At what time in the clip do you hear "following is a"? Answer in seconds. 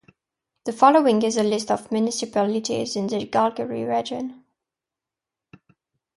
0.73-1.43